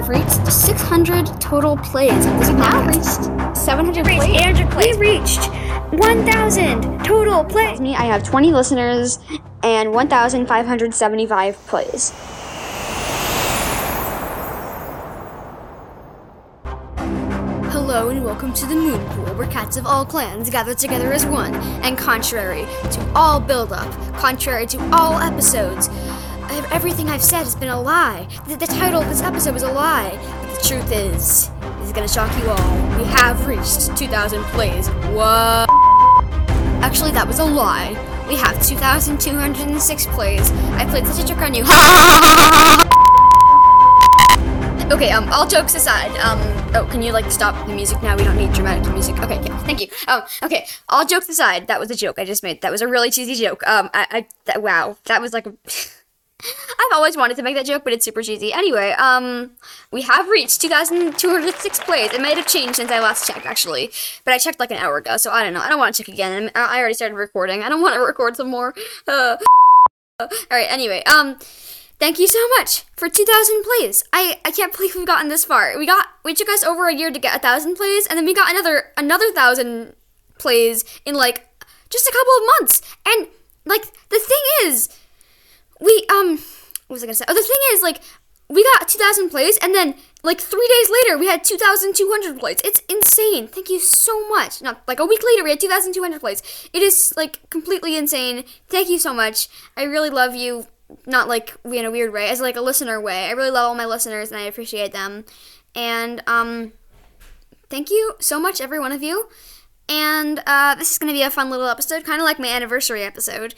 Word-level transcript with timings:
have 0.00 0.08
reached 0.08 0.46
600 0.46 1.40
total 1.40 1.76
plays 1.76 2.24
of 2.24 2.38
this 2.38 2.50
We've 2.50 2.58
now 2.58 2.86
reached 2.86 3.56
700 3.56 4.06
reached 4.06 4.20
plays. 4.20 4.40
800 4.40 4.70
plays. 4.70 4.96
We 4.96 5.10
reached 5.10 5.50
1,000 5.92 7.04
total 7.04 7.44
plays. 7.44 7.80
Me, 7.80 7.96
I 7.96 8.04
have 8.04 8.22
20 8.22 8.52
listeners 8.52 9.18
and 9.64 9.92
1,575 9.92 11.66
plays. 11.66 12.12
Hello 17.72 18.10
and 18.10 18.24
welcome 18.24 18.52
to 18.52 18.66
the 18.66 18.76
Moon 18.76 19.04
Pool, 19.08 19.34
where 19.34 19.48
cats 19.48 19.76
of 19.76 19.84
all 19.84 20.04
clans 20.04 20.48
gather 20.48 20.74
together 20.74 21.12
as 21.12 21.26
one. 21.26 21.56
And 21.82 21.98
contrary 21.98 22.66
to 22.92 23.12
all 23.16 23.40
build-up, 23.40 23.90
contrary 24.14 24.66
to 24.66 24.78
all 24.92 25.18
episodes, 25.18 25.88
ev- 25.88 26.17
everything 26.72 27.08
I've 27.08 27.22
said 27.22 27.44
has 27.44 27.54
been 27.54 27.68
a 27.68 27.80
lie. 27.80 28.26
The, 28.46 28.56
the 28.56 28.66
title 28.66 29.02
of 29.02 29.08
this 29.08 29.22
episode 29.22 29.56
is 29.56 29.62
a 29.62 29.72
lie. 29.72 30.10
But 30.42 30.62
the 30.62 30.68
truth 30.68 30.92
is, 30.92 31.48
this 31.78 31.86
is 31.86 31.92
gonna 31.92 32.08
shock 32.08 32.36
you 32.42 32.50
all. 32.50 32.98
We 32.98 33.04
have 33.04 33.46
reached 33.46 33.96
2,000 33.96 34.42
plays. 34.44 34.88
What? 35.12 35.68
Actually, 36.82 37.12
that 37.12 37.26
was 37.26 37.38
a 37.38 37.44
lie. 37.44 37.90
We 38.28 38.36
have 38.36 38.64
2,206 38.66 40.06
plays. 40.06 40.50
I 40.50 40.86
played 40.86 41.06
such 41.06 41.24
a 41.24 41.26
trick 41.26 41.40
on 41.40 41.54
you. 41.54 41.64
Okay, 44.90 45.10
um, 45.10 45.28
all 45.28 45.46
jokes 45.46 45.74
aside, 45.74 46.10
um, 46.20 46.38
oh, 46.74 46.88
can 46.90 47.02
you, 47.02 47.12
like, 47.12 47.30
stop 47.30 47.66
the 47.66 47.74
music 47.74 48.02
now? 48.02 48.16
We 48.16 48.24
don't 48.24 48.38
need 48.38 48.54
dramatic 48.54 48.90
music. 48.90 49.18
Okay, 49.20 49.34
yeah, 49.44 49.58
thank 49.58 49.82
you. 49.82 49.88
Um, 50.08 50.22
okay, 50.42 50.66
all 50.88 51.04
jokes 51.04 51.28
aside, 51.28 51.66
that 51.66 51.78
was 51.78 51.90
a 51.90 51.94
joke 51.94 52.18
I 52.18 52.24
just 52.24 52.42
made. 52.42 52.62
That 52.62 52.72
was 52.72 52.80
a 52.80 52.88
really 52.88 53.10
cheesy 53.10 53.34
joke. 53.34 53.62
Um, 53.66 53.90
I, 53.92 54.06
I 54.10 54.28
that, 54.46 54.62
wow, 54.62 54.96
that 55.04 55.20
was 55.20 55.34
like 55.34 55.46
a... 55.46 55.52
Always 56.98 57.16
wanted 57.16 57.36
to 57.36 57.44
make 57.44 57.54
that 57.54 57.64
joke, 57.64 57.84
but 57.84 57.92
it's 57.92 58.04
super 58.04 58.22
cheesy. 58.22 58.52
Anyway, 58.52 58.90
um, 58.98 59.52
we 59.92 60.02
have 60.02 60.28
reached 60.28 60.60
2,206 60.60 61.78
plays. 61.78 62.12
It 62.12 62.20
might 62.20 62.36
have 62.36 62.48
changed 62.48 62.74
since 62.74 62.90
I 62.90 62.98
last 62.98 63.24
checked, 63.24 63.46
actually. 63.46 63.92
But 64.24 64.34
I 64.34 64.38
checked 64.38 64.58
like 64.58 64.72
an 64.72 64.78
hour 64.78 64.96
ago, 64.96 65.16
so 65.16 65.30
I 65.30 65.44
don't 65.44 65.52
know. 65.52 65.60
I 65.60 65.68
don't 65.68 65.78
want 65.78 65.94
to 65.94 66.02
check 66.02 66.12
again. 66.12 66.50
I 66.56 66.80
already 66.80 66.94
started 66.94 67.14
recording. 67.14 67.62
I 67.62 67.68
don't 67.68 67.80
want 67.80 67.94
to 67.94 68.00
record 68.04 68.34
some 68.34 68.48
more. 68.48 68.74
Uh, 69.06 69.36
Alright, 70.20 70.66
anyway, 70.68 71.04
um, 71.04 71.38
thank 72.00 72.18
you 72.18 72.26
so 72.26 72.44
much 72.58 72.82
for 72.96 73.08
2,000 73.08 73.62
plays. 73.62 74.02
I, 74.12 74.40
I 74.44 74.50
can't 74.50 74.76
believe 74.76 74.96
we've 74.96 75.06
gotten 75.06 75.28
this 75.28 75.44
far. 75.44 75.78
We 75.78 75.86
got, 75.86 76.08
we 76.24 76.34
took 76.34 76.48
us 76.48 76.64
over 76.64 76.88
a 76.88 76.94
year 76.96 77.12
to 77.12 77.20
get 77.20 77.36
a 77.36 77.38
thousand 77.38 77.76
plays, 77.76 78.08
and 78.08 78.18
then 78.18 78.24
we 78.24 78.34
got 78.34 78.50
another, 78.50 78.86
another 78.96 79.30
thousand 79.30 79.94
plays 80.36 80.84
in 81.06 81.14
like, 81.14 81.46
just 81.90 82.08
a 82.08 82.12
couple 82.12 82.32
of 82.32 82.50
months. 82.58 82.82
And, 83.06 83.28
like, 83.64 83.84
the 84.08 84.18
thing 84.18 84.42
is, 84.64 84.88
we, 85.80 86.04
um, 86.10 86.40
what 86.88 86.94
was 86.94 87.02
I 87.02 87.06
gonna 87.06 87.14
say? 87.14 87.24
Oh, 87.28 87.34
the 87.34 87.42
thing 87.42 87.56
is, 87.72 87.82
like, 87.82 88.00
we 88.50 88.64
got 88.64 88.88
2,000 88.88 89.28
plays, 89.28 89.58
and 89.58 89.74
then, 89.74 89.94
like, 90.22 90.40
three 90.40 90.66
days 90.66 90.90
later, 90.90 91.18
we 91.18 91.26
had 91.26 91.44
2,200 91.44 92.38
plays. 92.40 92.58
It's 92.64 92.80
insane. 92.88 93.46
Thank 93.46 93.68
you 93.68 93.78
so 93.78 94.26
much. 94.28 94.62
Not, 94.62 94.82
like, 94.88 94.98
a 94.98 95.04
week 95.04 95.20
later, 95.22 95.44
we 95.44 95.50
had 95.50 95.60
2,200 95.60 96.18
plays. 96.18 96.42
It 96.72 96.82
is, 96.82 97.14
like, 97.16 97.48
completely 97.50 97.94
insane. 97.94 98.44
Thank 98.68 98.88
you 98.88 98.98
so 98.98 99.12
much. 99.12 99.48
I 99.76 99.82
really 99.82 100.08
love 100.08 100.34
you. 100.34 100.66
Not, 101.04 101.28
like, 101.28 101.54
in 101.64 101.84
a 101.84 101.90
weird 101.90 102.12
way, 102.14 102.30
as, 102.30 102.40
like, 102.40 102.56
a 102.56 102.62
listener 102.62 102.98
way. 102.98 103.26
I 103.26 103.32
really 103.32 103.50
love 103.50 103.68
all 103.68 103.74
my 103.74 103.84
listeners, 103.84 104.30
and 104.32 104.40
I 104.40 104.44
appreciate 104.44 104.92
them. 104.92 105.26
And, 105.74 106.22
um, 106.26 106.72
thank 107.68 107.90
you 107.90 108.14
so 108.18 108.40
much, 108.40 108.62
every 108.62 108.80
one 108.80 108.92
of 108.92 109.02
you. 109.02 109.28
And, 109.90 110.42
uh, 110.46 110.74
this 110.74 110.90
is 110.90 110.98
gonna 110.98 111.12
be 111.12 111.22
a 111.22 111.30
fun 111.30 111.50
little 111.50 111.68
episode, 111.68 112.04
kind 112.04 112.20
of 112.20 112.24
like 112.24 112.38
my 112.38 112.48
anniversary 112.48 113.02
episode 113.02 113.54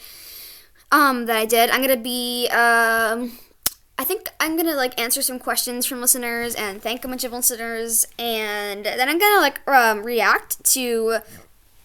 um 0.91 1.25
that 1.25 1.37
I 1.37 1.45
did. 1.45 1.69
I'm 1.69 1.81
gonna 1.81 1.97
be 1.97 2.47
um 2.49 3.31
I 3.97 4.03
think 4.03 4.29
I'm 4.39 4.57
gonna 4.57 4.75
like 4.75 4.99
answer 4.99 5.21
some 5.21 5.39
questions 5.39 5.85
from 5.85 6.01
listeners 6.01 6.55
and 6.55 6.81
thank 6.81 7.05
a 7.05 7.07
bunch 7.07 7.23
of 7.23 7.31
listeners 7.31 8.07
and 8.17 8.85
then 8.85 9.07
I'm 9.09 9.19
gonna 9.19 9.41
like 9.41 9.61
um 9.67 10.03
react 10.03 10.63
to 10.73 11.19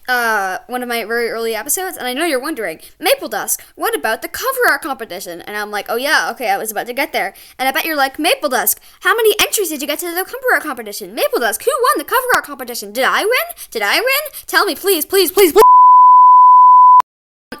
uh 0.09 0.59
one 0.67 0.81
of 0.81 0.89
my 0.89 1.03
very 1.03 1.29
early 1.29 1.53
episodes 1.53 1.97
and 1.97 2.07
I 2.07 2.13
know 2.13 2.25
you're 2.25 2.39
wondering, 2.39 2.79
Maple 2.99 3.27
Dusk, 3.27 3.63
what 3.75 3.95
about 3.95 4.21
the 4.21 4.29
cover 4.29 4.69
art 4.69 4.81
competition? 4.81 5.41
And 5.41 5.55
I'm 5.55 5.69
like, 5.69 5.85
Oh 5.89 5.95
yeah, 5.95 6.29
okay, 6.31 6.49
I 6.49 6.57
was 6.57 6.71
about 6.71 6.87
to 6.87 6.93
get 6.93 7.13
there. 7.13 7.33
And 7.59 7.67
I 7.67 7.71
bet 7.71 7.85
you're 7.85 7.95
like, 7.95 8.17
Maple 8.17 8.49
Dusk, 8.49 8.81
how 9.01 9.15
many 9.15 9.35
entries 9.39 9.69
did 9.69 9.81
you 9.81 9.87
get 9.87 9.99
to 9.99 10.07
the 10.07 10.23
cover 10.25 10.53
art 10.53 10.63
competition? 10.63 11.13
Maple 11.13 11.39
Dusk, 11.39 11.63
who 11.63 11.71
won 11.81 11.97
the 11.97 12.03
cover 12.03 12.27
art 12.33 12.45
competition? 12.45 12.91
Did 12.93 13.05
I 13.05 13.23
win? 13.23 13.55
Did 13.69 13.81
I 13.83 13.99
win? 13.99 14.31
Tell 14.47 14.65
me 14.65 14.75
please, 14.75 15.05
please, 15.05 15.31
please, 15.31 15.51
please 15.53 15.63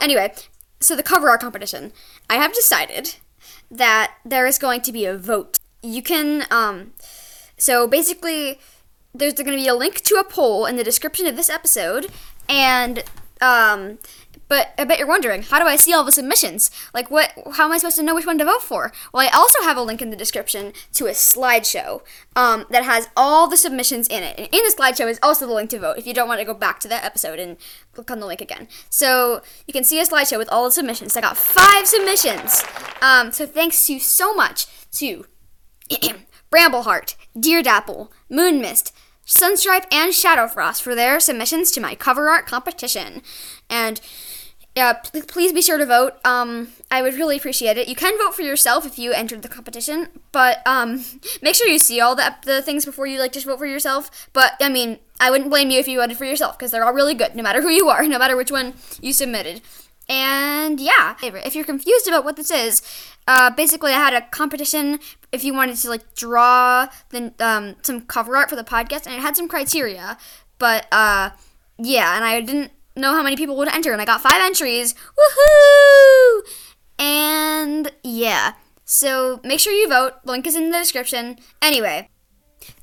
Anyway, 0.01 0.33
so 0.79 0.95
the 0.95 1.03
cover 1.03 1.29
art 1.29 1.41
competition. 1.41 1.91
I 2.29 2.35
have 2.35 2.53
decided 2.53 3.15
that 3.69 4.15
there 4.25 4.47
is 4.47 4.57
going 4.57 4.81
to 4.81 4.91
be 4.91 5.05
a 5.05 5.17
vote. 5.17 5.59
You 5.81 6.01
can, 6.01 6.45
um, 6.51 6.93
so 7.57 7.87
basically, 7.87 8.59
there's 9.13 9.33
going 9.33 9.45
to 9.47 9.55
be 9.55 9.67
a 9.67 9.75
link 9.75 10.01
to 10.01 10.15
a 10.15 10.23
poll 10.23 10.65
in 10.65 10.75
the 10.75 10.83
description 10.83 11.27
of 11.27 11.35
this 11.35 11.49
episode, 11.49 12.07
and, 12.47 13.03
um, 13.41 13.99
but 14.47 14.73
I 14.77 14.85
bet 14.85 14.97
you're 14.97 15.07
wondering, 15.07 15.43
how 15.43 15.59
do 15.59 15.65
I 15.65 15.75
see 15.75 15.93
all 15.93 16.03
the 16.03 16.11
submissions? 16.11 16.71
Like, 16.93 17.11
what? 17.11 17.31
How 17.53 17.65
am 17.65 17.71
I 17.71 17.77
supposed 17.77 17.97
to 17.97 18.03
know 18.03 18.15
which 18.15 18.25
one 18.25 18.37
to 18.37 18.45
vote 18.45 18.61
for? 18.61 18.91
Well, 19.13 19.27
I 19.27 19.29
also 19.35 19.61
have 19.63 19.77
a 19.77 19.81
link 19.81 20.01
in 20.01 20.09
the 20.09 20.15
description 20.15 20.73
to 20.93 21.07
a 21.07 21.11
slideshow 21.11 22.01
um, 22.35 22.65
that 22.69 22.83
has 22.83 23.09
all 23.17 23.47
the 23.47 23.57
submissions 23.57 24.07
in 24.07 24.23
it. 24.23 24.37
And 24.37 24.47
in 24.51 24.61
the 24.63 24.73
slideshow 24.77 25.09
is 25.09 25.19
also 25.21 25.45
the 25.45 25.53
link 25.53 25.69
to 25.71 25.79
vote 25.79 25.97
if 25.97 26.07
you 26.07 26.13
don't 26.13 26.27
want 26.27 26.39
to 26.39 26.45
go 26.45 26.53
back 26.53 26.79
to 26.81 26.87
that 26.87 27.03
episode 27.03 27.39
and 27.39 27.57
click 27.93 28.09
on 28.09 28.19
the 28.19 28.25
link 28.25 28.41
again. 28.41 28.67
So 28.89 29.41
you 29.65 29.73
can 29.73 29.83
see 29.83 29.99
a 29.99 30.05
slideshow 30.05 30.37
with 30.37 30.49
all 30.49 30.65
the 30.65 30.71
submissions. 30.71 31.17
I 31.17 31.21
got 31.21 31.37
five 31.37 31.87
submissions. 31.87 32.63
Um, 33.01 33.31
so 33.31 33.45
thanks 33.45 33.89
you 33.89 33.99
so 33.99 34.33
much 34.33 34.67
to 34.93 35.25
Brambleheart, 36.51 37.15
Deer 37.37 37.61
Dapple, 37.61 38.11
Moon 38.29 38.61
Mist, 38.61 38.93
Sunstripe, 39.25 39.85
and 39.91 40.13
Shadowfrost 40.13 40.81
for 40.81 40.95
their 40.95 41.19
submissions 41.19 41.71
to 41.71 41.81
my 41.81 41.95
cover 41.95 42.29
art 42.29 42.45
competition. 42.45 43.21
And 43.69 43.99
yeah, 44.77 44.93
pl- 44.93 45.23
please 45.23 45.51
be 45.51 45.63
sure 45.63 45.79
to 45.79 45.87
vote. 45.87 46.23
Um, 46.23 46.67
I 46.91 47.01
would 47.01 47.15
really 47.15 47.35
appreciate 47.35 47.77
it. 47.77 47.87
You 47.87 47.95
can 47.95 48.15
vote 48.19 48.35
for 48.35 48.43
yourself 48.43 48.85
if 48.85 48.99
you 48.99 49.11
entered 49.11 49.41
the 49.41 49.47
competition, 49.47 50.07
but 50.31 50.61
um, 50.67 51.03
make 51.41 51.55
sure 51.55 51.67
you 51.67 51.79
see 51.79 51.99
all 51.99 52.15
the 52.15 52.35
the 52.43 52.61
things 52.61 52.85
before 52.85 53.07
you 53.07 53.19
like 53.19 53.31
just 53.31 53.47
vote 53.47 53.57
for 53.57 53.65
yourself. 53.65 54.29
But 54.33 54.53
I 54.61 54.69
mean, 54.69 54.99
I 55.19 55.31
wouldn't 55.31 55.49
blame 55.49 55.71
you 55.71 55.79
if 55.79 55.87
you 55.87 55.99
voted 55.99 56.15
for 56.15 56.25
yourself 56.25 56.59
because 56.59 56.69
they're 56.69 56.85
all 56.85 56.93
really 56.93 57.15
good, 57.15 57.35
no 57.35 57.41
matter 57.41 57.63
who 57.63 57.69
you 57.69 57.89
are, 57.89 58.03
no 58.07 58.19
matter 58.19 58.35
which 58.35 58.51
one 58.51 58.75
you 59.01 59.13
submitted. 59.13 59.61
And 60.07 60.79
yeah, 60.79 61.15
if 61.23 61.55
you're 61.55 61.65
confused 61.65 62.07
about 62.07 62.23
what 62.23 62.35
this 62.35 62.51
is, 62.51 62.83
uh, 63.27 63.49
basically 63.49 63.93
I 63.93 63.99
had 63.99 64.13
a 64.13 64.21
competition 64.29 64.99
if 65.31 65.43
you 65.43 65.55
wanted 65.55 65.77
to 65.77 65.89
like 65.89 66.13
draw 66.13 66.87
the 67.09 67.33
um, 67.39 67.77
some 67.81 68.01
cover 68.01 68.37
art 68.37 68.51
for 68.51 68.55
the 68.55 68.63
podcast, 68.63 69.07
and 69.07 69.15
it 69.15 69.21
had 69.21 69.35
some 69.35 69.47
criteria, 69.47 70.19
but 70.59 70.85
uh, 70.91 71.31
yeah, 71.79 72.15
and 72.15 72.23
I 72.23 72.41
didn't 72.41 72.71
know 72.97 73.13
how 73.13 73.23
many 73.23 73.35
people 73.35 73.55
would 73.57 73.73
enter, 73.73 73.91
and 73.91 74.01
I 74.01 74.05
got 74.05 74.21
five 74.21 74.41
entries. 74.41 74.93
Woohoo! 74.93 76.41
And 76.99 77.91
yeah, 78.03 78.53
so 78.85 79.39
make 79.43 79.59
sure 79.59 79.73
you 79.73 79.87
vote. 79.87 80.13
Link 80.25 80.47
is 80.47 80.55
in 80.55 80.71
the 80.71 80.79
description. 80.79 81.37
Anyway, 81.61 82.09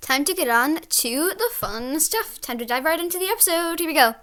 time 0.01 0.25
to 0.25 0.35
get 0.35 0.49
on 0.49 0.77
to 0.77 1.33
the 1.37 1.51
fun 1.53 1.99
stuff. 2.01 2.41
Time 2.41 2.59
to 2.59 2.65
dive 2.65 2.85
right 2.85 3.01
into 3.01 3.19
the 3.19 3.27
episode. 3.27 3.81
Here 3.81 3.89
we 3.89 3.95
go. 3.95 4.15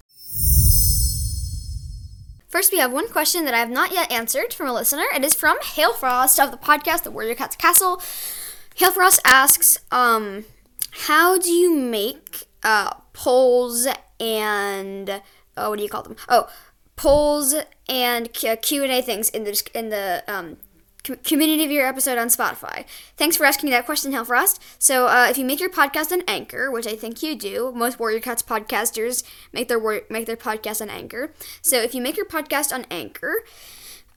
First, 2.48 2.74
we 2.74 2.80
have 2.80 2.92
one 2.92 3.08
question 3.08 3.46
that 3.46 3.54
I 3.54 3.60
have 3.60 3.70
not 3.70 3.94
yet 3.94 4.12
answered 4.12 4.54
from 4.54 4.68
a 4.68 4.74
listener. 4.74 5.06
It 5.16 5.24
is 5.24 5.34
from 5.34 5.58
Hail 5.64 5.94
Frost 5.94 6.38
of 6.38 6.52
the 6.52 6.58
podcast, 6.58 7.04
The 7.04 7.12
Warrior 7.12 7.36
Cats 7.36 7.56
Castle. 7.56 8.02
Hail 8.76 8.92
Frost 8.92 9.22
asks, 9.24 9.78
um, 9.90 10.44
how 10.92 11.38
do 11.38 11.50
you 11.50 11.74
make 11.74 12.48
uh, 12.62 12.94
polls 13.14 13.88
and 14.20 15.22
oh, 15.62 15.70
what 15.70 15.78
do 15.78 15.84
you 15.84 15.90
call 15.90 16.04
them? 16.04 16.16
Oh, 16.28 16.50
polls 16.96 17.56
and 17.88 18.32
Q 18.34 18.84
and 18.84 18.92
A 18.92 19.02
things 19.02 19.30
in 19.30 19.44
the 19.44 19.70
in 19.74 19.90
the 19.90 20.24
um, 20.28 20.58
community 21.24 21.64
of 21.64 21.72
your 21.72 21.86
episode 21.86 22.18
on 22.18 22.28
Spotify. 22.28 22.86
Thanks 23.18 23.36
for 23.36 23.46
asking 23.46 23.70
that 23.72 23.86
question, 23.86 24.12
Hailfrost. 24.12 24.60
So, 24.78 25.08
uh, 25.08 25.28
if 25.30 25.38
you 25.38 25.46
make 25.46 25.60
your 25.60 25.70
podcast 25.70 26.12
on 26.12 26.22
Anchor, 26.28 26.72
which 26.72 26.88
I 26.88 26.96
think 26.96 27.24
you 27.24 27.36
do, 27.36 27.72
most 27.76 28.00
Warrior 28.00 28.20
Cats 28.20 28.44
podcasters 28.44 29.24
make 29.52 29.68
their 29.68 29.80
make 30.10 30.26
their 30.26 30.38
podcast 30.38 30.82
on 30.82 30.90
Anchor. 30.90 31.34
So, 31.62 31.82
if 31.82 31.96
you 31.96 32.02
make 32.02 32.18
your 32.18 32.28
podcast 32.28 32.74
on 32.74 32.86
Anchor. 32.92 33.44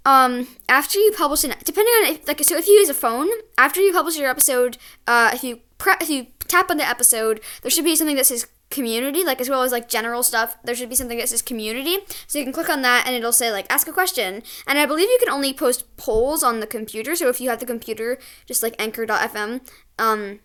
Um, 0.07 0.49
after 0.69 0.99
you 0.99 1.13
publish 1.17 1.45
an, 1.45 1.55
depending 1.65 1.95
on 1.95 2.05
if, 2.13 2.29
like, 2.29 2.45
so 2.45 2.59
if 2.59 2.67
you 2.67 2.75
use 2.75 2.91
a 2.91 2.95
phone, 2.95 3.27
after 3.57 3.81
you 3.81 3.91
publish 3.91 4.19
your 4.19 4.29
episode, 4.29 4.77
uh, 5.07 5.31
if 5.33 5.43
you 5.43 5.61
pre- 5.79 5.95
if 5.99 6.11
you 6.11 6.27
tap 6.47 6.71
on 6.71 6.77
the 6.77 6.87
episode, 6.87 7.41
there 7.63 7.71
should 7.71 7.85
be 7.87 7.97
something 7.97 8.17
that 8.17 8.27
says 8.27 8.47
community, 8.75 9.25
like 9.25 9.41
as 9.41 9.49
well 9.49 9.63
as 9.63 9.71
like 9.71 9.89
general 9.89 10.23
stuff. 10.23 10.59
There 10.65 10.75
should 10.75 10.89
be 10.89 10.97
something 10.97 11.19
that 11.19 11.29
says 11.29 11.43
community, 11.43 11.99
so 12.27 12.39
you 12.39 12.45
can 12.45 12.53
click 12.53 12.69
on 12.69 12.83
that 12.83 13.05
and 13.07 13.15
it'll 13.15 13.33
say 13.33 13.53
like 13.53 13.67
ask 13.71 13.87
a 13.87 13.93
question. 13.93 14.43
And 14.67 14.79
I 14.79 14.85
believe 14.85 15.09
you 15.09 15.19
can 15.23 15.33
only 15.33 15.55
post 15.55 15.97
polls 15.97 16.43
on 16.43 16.61
the 16.61 16.67
computer. 16.67 17.15
So 17.15 17.29
if 17.29 17.41
you 17.41 17.49
have 17.51 17.61
the 17.61 17.67
computer, 17.67 18.19
just 18.47 18.63
like 18.63 18.75
Anchor.fm, 18.79 19.61
um, 19.99 20.41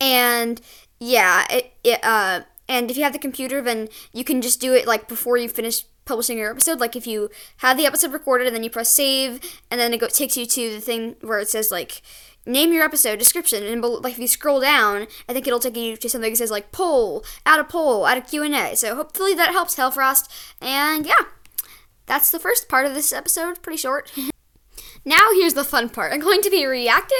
and 0.00 0.60
yeah, 0.98 1.46
it, 1.48 1.72
it 1.84 2.04
uh, 2.04 2.40
and 2.68 2.90
if 2.90 2.96
you 2.96 3.04
have 3.04 3.12
the 3.12 3.18
computer, 3.18 3.62
then 3.62 3.88
you 4.12 4.24
can 4.24 4.42
just 4.42 4.60
do 4.60 4.74
it 4.74 4.86
like 4.86 5.08
before 5.08 5.38
you 5.38 5.48
finish 5.48 5.84
publishing 6.04 6.38
your 6.38 6.50
episode. 6.50 6.80
Like 6.80 6.96
if 6.96 7.06
you 7.06 7.30
have 7.58 7.76
the 7.76 7.86
episode 7.86 8.12
recorded 8.12 8.46
and 8.48 8.56
then 8.56 8.64
you 8.64 8.70
press 8.70 8.92
save, 8.92 9.40
and 9.70 9.80
then 9.80 9.94
it 9.94 10.00
go- 10.00 10.08
takes 10.08 10.36
you 10.36 10.46
to 10.46 10.70
the 10.74 10.80
thing 10.80 11.16
where 11.20 11.38
it 11.38 11.48
says 11.48 11.70
like 11.70 12.02
name 12.46 12.72
your 12.72 12.84
episode 12.84 13.18
description, 13.18 13.64
and 13.64 13.82
like 13.82 14.14
if 14.14 14.18
you 14.18 14.28
scroll 14.28 14.60
down, 14.60 15.06
I 15.28 15.32
think 15.32 15.46
it'll 15.46 15.60
take 15.60 15.76
you 15.76 15.96
to 15.96 16.08
something 16.08 16.30
that 16.30 16.36
says 16.36 16.50
like 16.50 16.72
poll, 16.72 17.24
add 17.44 17.60
a 17.60 17.64
poll, 17.64 18.06
add 18.06 18.18
a 18.18 18.20
Q 18.22 18.42
and 18.42 18.54
A. 18.54 18.76
So 18.76 18.94
hopefully 18.94 19.34
that 19.34 19.52
helps 19.52 19.76
Hailfrost. 19.76 20.28
And 20.60 21.04
yeah, 21.04 21.26
that's 22.06 22.30
the 22.30 22.38
first 22.38 22.68
part 22.68 22.86
of 22.86 22.94
this 22.94 23.12
episode. 23.12 23.60
Pretty 23.62 23.78
short. 23.78 24.12
Now 25.08 25.30
here's 25.34 25.54
the 25.54 25.62
fun 25.62 25.88
part. 25.88 26.12
I'm 26.12 26.18
going 26.18 26.42
to 26.42 26.50
be 26.50 26.66
reacting 26.66 27.16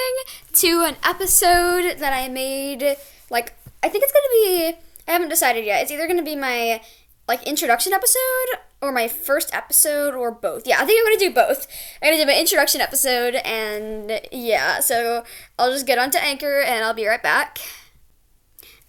to 0.55 0.83
an 0.83 0.97
episode 1.05 1.99
that 1.99 2.13
I 2.13 2.29
made. 2.29 2.97
Like 3.31 3.55
I 3.81 3.89
think 3.89 4.03
it's 4.03 4.13
gonna 4.13 4.27
be. 4.33 4.77
I 5.07 5.13
haven't 5.13 5.29
decided 5.29 5.65
yet. 5.65 5.83
It's 5.83 5.93
either 5.93 6.09
gonna 6.09 6.25
be 6.25 6.35
my 6.35 6.81
like 7.29 7.43
introduction 7.45 7.93
episode 7.93 8.61
or 8.81 8.93
my 8.93 9.09
first 9.09 9.55
episode 9.55 10.15
or 10.15 10.31
both. 10.31 10.67
Yeah, 10.67 10.81
I 10.81 10.85
think 10.85 11.01
I'm 11.01 11.13
gonna 11.13 11.31
do 11.31 11.35
both. 11.35 11.67
I'm 12.03 12.13
gonna 12.13 12.23
do 12.23 12.27
my 12.27 12.39
introduction 12.39 12.81
episode 12.81 13.37
and 13.37 14.21
yeah. 14.33 14.81
So 14.81 15.25
I'll 15.59 15.73
just 15.73 15.87
get 15.87 15.99
onto 15.99 16.19
Anchor 16.19 16.61
and 16.61 16.85
I'll 16.85 16.95
be 16.95 17.07
right 17.07 17.23
back. 17.23 17.59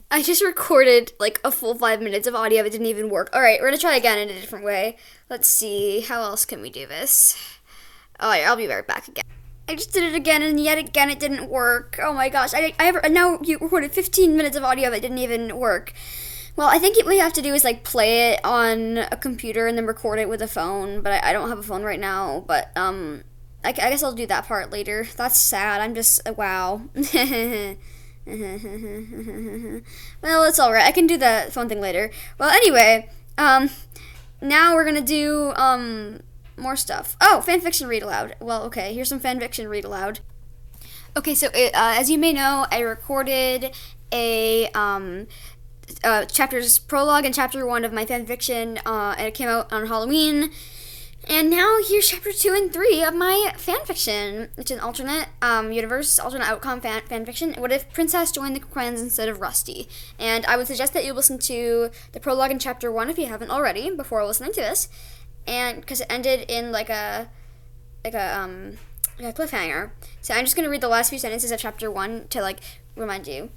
I 0.10 0.24
just 0.24 0.44
recorded 0.44 1.12
like 1.19 1.39
a 1.44 1.51
full 1.51 1.75
five 1.75 2.01
minutes 2.01 2.28
of 2.28 2.36
audio 2.36 2.63
that 2.63 2.72
didn't 2.72 2.88
even 2.88 3.10
work. 3.10 3.30
All 3.34 3.42
right, 3.42 3.60
we're 3.60 3.68
gonna 3.68 3.78
try 3.78 3.95
again 3.95 4.18
in 4.18 4.30
a 4.30 4.39
different 4.39 4.63
way. 4.63 4.98
Let's 5.30 5.48
see 5.48 6.01
how 6.01 6.22
else 6.22 6.45
can 6.45 6.62
we 6.62 6.69
do 6.69 6.86
this. 6.86 7.38
Oh, 8.19 8.31
I'll 8.31 8.56
be 8.56 8.68
right 8.68 8.88
back 8.88 9.07
again. 9.07 9.24
I 9.69 9.75
just 9.75 9.92
did 9.92 10.04
it 10.04 10.16
again, 10.16 10.42
and 10.42 10.60
yet 10.60 10.78
again 10.78 11.10
it 11.10 11.19
didn't 11.19 11.50
work. 11.50 12.00
Oh 12.01 12.13
my 12.13 12.30
gosh! 12.30 12.54
I, 12.54 12.74
I 12.80 12.86
have 12.86 13.12
now 13.12 13.39
you 13.44 13.57
recorded 13.60 13.92
15 13.92 14.38
minutes 14.38 14.56
of 14.56 14.63
audio 14.63 14.89
that 14.89 15.01
didn't 15.01 15.18
even 15.18 15.57
work. 15.57 15.94
Well, 16.57 16.68
I 16.68 16.80
think 16.80 16.98
what 17.06 17.13
you 17.13 17.21
have 17.21 17.33
to 17.33 17.42
do 17.42 17.54
is 17.54 17.63
like 17.63 17.83
play 17.83 18.31
it 18.31 18.39
on 18.44 18.98
a 18.98 19.15
computer 19.15 19.68
and 19.68 19.77
then 19.77 19.86
record 19.86 20.18
it 20.18 20.27
with 20.27 20.42
a 20.42 20.48
phone. 20.48 21.01
But 21.01 21.13
I, 21.13 21.30
I 21.30 21.33
don't 21.33 21.50
have 21.50 21.59
a 21.59 21.63
phone 21.63 21.83
right 21.83 22.00
now. 22.00 22.44
But 22.48 22.75
um, 22.75 23.24
I, 23.63 23.69
I 23.69 23.71
guess 23.74 24.01
I'll 24.01 24.12
do 24.12 24.25
that 24.25 24.48
part 24.48 24.71
later. 24.71 25.07
That's 25.15 25.38
sad. 25.38 25.81
I'm 25.81 25.94
just 25.94 26.27
uh, 26.27 26.33
wow. 26.33 26.81
well, 26.95 27.06
it's 30.44 30.59
all 30.59 30.74
right. 30.74 30.86
I 30.86 30.92
can 30.92 31.06
do 31.06 31.15
the 31.15 31.48
phone 31.51 31.69
thing 31.69 31.80
later. 31.80 32.09
Well, 32.39 32.50
anyway, 32.50 33.07
um, 33.38 33.69
now 34.42 34.74
we're 34.74 34.86
gonna 34.86 35.01
do 35.01 35.53
um 35.57 36.21
more 36.57 36.75
stuff. 36.75 37.15
Oh, 37.21 37.44
fanfiction 37.45 37.88
read 37.88 38.01
aloud. 38.01 38.36
Well, 38.39 38.63
okay, 38.63 38.95
here's 38.95 39.10
some 39.10 39.19
fanfiction 39.19 39.69
read 39.69 39.86
aloud. 39.86 40.21
Okay, 41.15 41.36
so 41.36 41.50
it, 41.53 41.74
uh, 41.75 41.94
as 41.95 42.10
you 42.10 42.18
may 42.18 42.33
know, 42.33 42.65
I 42.71 42.80
recorded 42.80 43.75
a 44.12 44.68
um, 44.69 45.27
uh, 46.04 46.25
chapters 46.25 46.80
prologue 46.80 47.25
and 47.25 47.34
chapter 47.34 47.66
one 47.66 47.86
of 47.86 47.94
my 47.94 48.06
fanfiction, 48.06 48.80
uh, 48.86 49.16
and 49.18 49.28
it 49.28 49.34
came 49.34 49.48
out 49.48 49.72
on 49.72 49.88
Halloween. 49.88 50.51
And 51.30 51.50
now 51.50 51.78
here's 51.86 52.07
chapter 52.10 52.31
two 52.31 52.54
and 52.54 52.72
three 52.72 53.04
of 53.04 53.13
my 53.13 53.51
fanfiction, 53.57 54.56
which 54.56 54.72
is 54.72 54.78
an 54.78 54.84
alternate 54.84 55.28
um, 55.42 55.74
universe, 55.74 56.19
alternate 56.19 56.48
outcome 56.48 56.80
fan 56.80 57.01
fanfiction. 57.01 57.60
What 57.60 57.74
if 57.74 57.92
Princess 57.92 58.31
joined 58.31 58.56
the 58.56 58.62
clans 58.62 59.01
instead 59.01 59.28
of 59.28 59.42
Rusty? 59.42 59.89
And 60.18 60.45
I 60.45 60.56
would 60.56 60.68
suggest 60.68 60.94
that 60.94 61.04
you 61.04 61.12
listen 61.12 61.38
to 61.39 61.89
the 62.13 62.22
prologue 62.22 62.51
in 62.51 62.60
chapter 62.60 62.92
one 62.92 63.10
if 63.10 63.18
you 63.18 63.25
haven't 63.25 63.51
already 63.51 63.94
before 63.94 64.25
listening 64.25 64.54
to 64.54 64.62
this 64.62 64.88
and 65.45 65.81
because 65.81 66.01
it 66.01 66.07
ended 66.10 66.45
in 66.50 66.72
like 66.72 66.89
a 66.89 67.30
like 68.06 68.13
a 68.13 68.38
um 68.38 68.78
like 69.19 69.38
a 69.38 69.42
cliffhanger. 69.42 69.92
So 70.22 70.34
I'm 70.34 70.45
just 70.45 70.56
gonna 70.56 70.69
read 70.69 70.81
the 70.81 70.88
last 70.88 71.10
few 71.10 71.19
sentences 71.19 71.51
of 71.51 71.60
chapter 71.60 71.92
one 71.92 72.28
to 72.30 72.42
like 72.42 72.60
remind 72.95 73.28
you. 73.28 73.50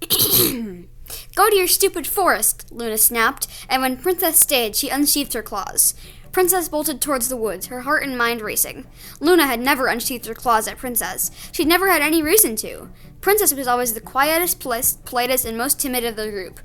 Go 1.34 1.48
to 1.48 1.56
your 1.56 1.68
stupid 1.68 2.06
forest, 2.06 2.66
Luna 2.72 2.98
snapped, 2.98 3.46
and 3.68 3.82
when 3.82 3.96
Princess 3.96 4.38
stayed, 4.38 4.74
she 4.74 4.88
unsheathed 4.88 5.32
her 5.34 5.42
claws. 5.42 5.94
Princess 6.32 6.68
bolted 6.68 7.00
towards 7.00 7.28
the 7.28 7.36
woods, 7.36 7.66
her 7.66 7.82
heart 7.82 8.02
and 8.02 8.16
mind 8.16 8.40
racing. 8.40 8.86
Luna 9.18 9.46
had 9.46 9.60
never 9.60 9.86
unsheathed 9.86 10.26
her 10.26 10.34
claws 10.34 10.68
at 10.68 10.78
Princess. 10.78 11.30
She'd 11.52 11.66
never 11.66 11.90
had 11.90 12.02
any 12.02 12.22
reason 12.22 12.56
to. 12.56 12.90
Princess 13.20 13.52
was 13.52 13.66
always 13.66 13.94
the 13.94 14.00
quietest, 14.00 14.60
politest, 14.60 15.44
and 15.44 15.58
most 15.58 15.80
timid 15.80 16.04
of 16.04 16.16
the 16.16 16.30
group. 16.30 16.60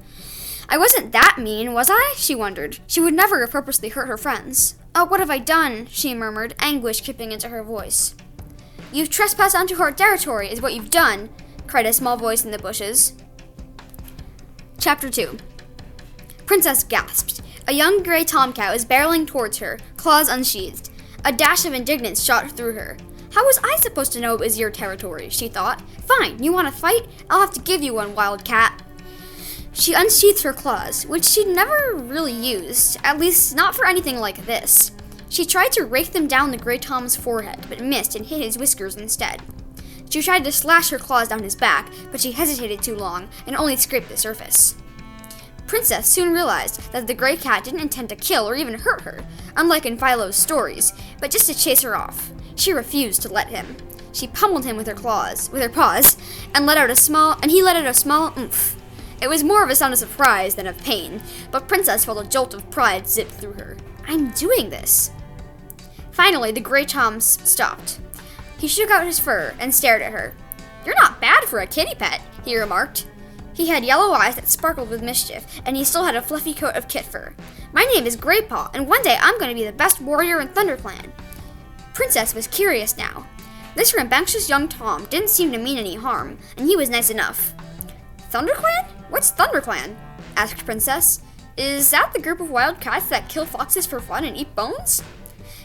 I 0.68 0.78
wasn't 0.78 1.12
that 1.12 1.38
mean, 1.40 1.74
was 1.74 1.90
I? 1.92 2.14
She 2.16 2.34
wondered. 2.36 2.80
She 2.88 3.00
would 3.00 3.14
never 3.14 3.42
have 3.42 3.52
purposely 3.52 3.90
hurt 3.90 4.08
her 4.08 4.18
friends. 4.18 4.76
Oh, 4.94 5.06
what 5.06 5.20
have 5.20 5.30
I 5.30 5.40
done? 5.40 5.88
she 5.88 6.16
murmured, 6.16 6.56
anguish 6.60 7.02
creeping 7.02 7.32
into 7.32 7.50
her 7.50 7.64
voice. 7.64 8.16
You've 8.92 9.10
trespassed 9.10 9.56
onto 9.56 9.80
our 9.82 9.92
territory, 9.92 10.52
is 10.52 10.62
what 10.62 10.74
you've 10.74 10.90
done, 10.90 11.30
cried 11.68 11.86
a 11.86 11.94
small 11.94 12.18
voice 12.18 12.46
in 12.46 12.52
the 12.52 12.58
bushes. 12.60 13.14
Chapter 14.80 15.10
2 15.10 15.38
Princess 16.45 16.83
gasped. 16.83 17.42
A 17.68 17.74
young 17.74 18.04
gray 18.04 18.24
tomcat 18.24 18.72
was 18.72 18.86
barreling 18.86 19.25
towards 19.25 19.57
her, 19.57 19.80
claws 19.98 20.30
unsheathed. 20.30 20.89
A 21.24 21.31
dash 21.31 21.66
of 21.66 21.74
indignance 21.74 22.24
shot 22.24 22.51
through 22.51 22.74
her. 22.74 22.98
How 23.33 23.44
was 23.44 23.60
I 23.63 23.77
supposed 23.77 24.13
to 24.13 24.19
know 24.22 24.36
it 24.36 24.39
was 24.39 24.60
your 24.60 24.69
territory? 24.69 25.30
she 25.30 25.48
thought. 25.48 25.81
Fine, 26.06 26.44
you 26.44 26.54
want 26.54 26.68
to 26.68 26.74
fight? 26.74 27.07
I'll 27.30 27.42
have 27.42 27.54
to 27.54 27.60
give 27.60 27.81
you 27.81 27.95
one, 27.95 28.13
wild 28.13 28.45
cat. 28.45 28.83
She 29.74 29.94
unsheathed 29.94 30.44
her 30.44 30.54
claws, 30.54 31.06
which 31.06 31.25
she'd 31.25 31.48
never 31.48 31.95
really 31.95 32.31
used, 32.31 32.98
at 33.04 33.19
least 33.19 33.56
not 33.56 33.75
for 33.75 33.86
anything 33.86 34.19
like 34.19 34.45
this. 34.45 34.92
She 35.27 35.45
tried 35.45 35.74
to 35.74 35.83
rake 35.83 36.13
them 36.13 36.27
down 36.27 36.51
the 36.51 36.57
Grey 36.57 36.77
Tom's 36.77 37.16
forehead, 37.16 37.66
but 37.68 37.81
missed 37.81 38.16
and 38.16 38.25
hit 38.25 38.42
his 38.42 38.57
whiskers 38.57 38.95
instead. 38.95 39.42
She 40.10 40.22
tried 40.22 40.44
to 40.46 40.52
slash 40.52 40.90
her 40.90 41.00
claws 41.00 41.28
down 41.28 41.44
his 41.44 41.56
back, 41.56 41.90
but 42.12 42.22
she 42.22 42.31
hesitated 42.31 42.81
too 42.81 42.96
long 42.96 43.28
and 43.46 43.56
only 43.56 43.75
scraped 43.75 44.10
the 44.10 44.18
surface. 44.18 44.75
Princess 45.68 46.07
soon 46.07 46.31
realized 46.31 46.92
that 46.92 47.07
the 47.07 47.13
gray 47.13 47.36
cat 47.36 47.63
didn't 47.63 47.81
intend 47.81 48.10
to 48.10 48.16
kill 48.16 48.48
or 48.48 48.56
even 48.56 48.75
hurt 48.75 49.02
her, 49.02 49.25
unlike 49.57 49.86
in 49.86 49.98
Philo's 49.98 50.36
stories, 50.36 50.94
but 51.19 51.31
just 51.31 51.48
to 51.48 51.57
chase 51.57 51.81
her 51.81 51.96
off. 51.96 52.31
She 52.56 52.72
refused 52.72 53.22
to 53.24 53.34
let 53.34 53.50
him. 53.50 53.75
She 54.13 54.28
pummeled 54.28 54.63
him 54.63 54.78
with 54.78 54.88
her 54.88 54.94
claws, 54.94 55.50
with 55.52 55.62
her 55.62 55.69
paws, 55.69 56.18
and 56.54 56.66
let 56.66 56.78
out 56.78 56.90
a 56.90 56.96
small 56.96 57.38
and 57.42 57.51
he 57.51 57.62
let 57.62 57.75
out 57.75 57.86
a 57.86 57.94
small 57.94 58.31
oomph. 58.38 58.78
It 59.22 59.28
was 59.28 59.44
more 59.44 59.63
of 59.63 59.69
a 59.69 59.75
sound 59.75 59.94
of 59.94 60.00
surprise 60.00 60.56
than 60.56 60.68
of 60.68 60.78
pain, 60.78 61.22
but 61.51 61.68
Princess 61.68 62.06
felt 62.06 62.25
a 62.25 62.30
jolt 62.30 62.54
of 62.54 62.69
pride 62.69 63.08
zip 63.08 63.28
through 63.28 63.54
her. 63.54 63.75
I'm 64.08 64.30
doing 64.31 64.69
this. 64.69 65.12
Finally, 66.12 66.51
the 66.51 66.62
gray 66.62 66.86
Tom 66.86 67.19
stopped. 67.19 68.00
He 68.57 68.68
shook 68.68 68.90
out 68.90 69.06
his 69.06 69.19
fur 69.19 69.54
and 69.60 69.74
stared 69.74 70.02
at 70.02 70.12
her. 70.12 70.34
You're 70.86 70.96
not 70.96 71.19
bad 71.19 71.44
for 71.46 71.60
a 71.60 71.68
kitty 71.68 71.96
pet, 71.96 72.22
he 72.44 72.57
remarked. 72.57 73.07
He 73.54 73.68
had 73.68 73.86
yellow 73.86 74.13
eyes 74.13 74.36
that 74.36 74.50
sparkled 74.50 74.90
with 74.90 75.02
mischief, 75.02 75.46
and 75.66 75.78
he 75.78 75.84
still 75.84 76.04
had 76.04 76.16
a 76.16 76.22
fluffy 76.22 76.54
coat 76.54 76.75
of 76.75 76.88
kit 76.88 77.06
fur. 77.06 77.34
My 77.72 77.84
name 77.94 78.06
is 78.06 78.18
Graypaw, 78.18 78.72
and 78.74 78.88
one 78.88 79.02
day 79.02 79.18
I'm 79.19 79.40
going 79.40 79.50
to 79.50 79.56
be 79.56 79.66
the 79.66 79.72
best 79.72 80.02
warrior 80.02 80.42
in 80.42 80.50
ThunderClan. 80.50 81.12
Princess 81.94 82.36
was 82.36 82.48
curious 82.48 82.98
now. 82.98 83.25
This 83.75 83.94
rambunctious 83.94 84.50
young 84.50 84.68
Tom 84.68 85.06
didn't 85.06 85.30
seem 85.30 85.51
to 85.54 85.58
mean 85.58 85.78
any 85.78 85.96
harm, 85.96 86.38
and 86.58 86.68
he 86.68 86.75
was 86.75 86.89
nice 86.89 87.10
enough. 87.10 87.53
ThunderClan? 88.32 88.88
What's 89.10 89.32
ThunderClan? 89.32 89.96
asked 90.36 90.65
Princess. 90.65 91.22
Is 91.58 91.89
that 91.91 92.12
the 92.13 92.22
group 92.22 92.41
of 92.41 92.51
wild 92.51 92.82
cats 92.82 93.08
that 93.08 93.30
kill 93.30 93.46
foxes 93.46 93.86
for 93.86 94.01
fun 94.01 94.25
and 94.25 94.36
eat 94.36 94.53
bones? 94.56 95.01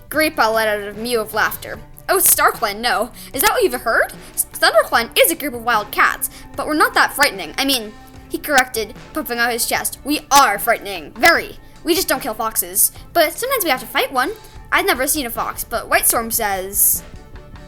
Graypaw 0.08 0.54
let 0.54 0.68
out 0.68 0.88
a 0.88 0.92
mew 0.94 1.20
of 1.20 1.34
laughter. 1.34 1.80
Oh, 2.12 2.16
StarClan, 2.16 2.80
no. 2.80 3.12
Is 3.32 3.40
that 3.42 3.52
what 3.52 3.62
you've 3.62 3.80
heard? 3.80 4.12
ThunderClan 4.34 5.16
is 5.16 5.30
a 5.30 5.36
group 5.36 5.54
of 5.54 5.62
wild 5.62 5.92
cats, 5.92 6.28
but 6.56 6.66
we're 6.66 6.74
not 6.74 6.92
that 6.94 7.12
frightening. 7.12 7.54
I 7.56 7.64
mean, 7.64 7.92
he 8.28 8.36
corrected, 8.36 8.96
puffing 9.12 9.38
out 9.38 9.52
his 9.52 9.68
chest. 9.68 10.00
We 10.02 10.26
are 10.32 10.58
frightening. 10.58 11.12
Very. 11.12 11.56
We 11.84 11.94
just 11.94 12.08
don't 12.08 12.20
kill 12.20 12.34
foxes. 12.34 12.90
But 13.12 13.32
sometimes 13.34 13.62
we 13.62 13.70
have 13.70 13.78
to 13.78 13.86
fight 13.86 14.12
one. 14.12 14.32
I've 14.72 14.86
never 14.86 15.06
seen 15.06 15.24
a 15.24 15.30
fox, 15.30 15.62
but 15.62 15.88
Whitestorm 15.88 16.32
says. 16.32 17.04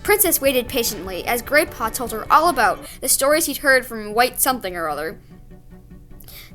Princess 0.02 0.40
waited 0.40 0.68
patiently 0.68 1.24
as 1.24 1.40
Graypaw 1.40 1.94
told 1.94 2.10
her 2.10 2.30
all 2.30 2.48
about 2.48 2.84
the 3.00 3.08
stories 3.08 3.46
he'd 3.46 3.58
heard 3.58 3.86
from 3.86 4.12
White 4.12 4.40
something 4.40 4.74
or 4.74 4.88
other. 4.88 5.20